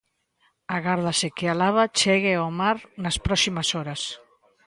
Agárdase 0.77 1.27
que 1.37 1.45
a 1.47 1.57
lava 1.61 1.83
chegue 1.99 2.33
ao 2.37 2.49
mar 2.59 2.77
nas 3.03 3.17
próximas 3.25 3.67
horas. 3.75 4.01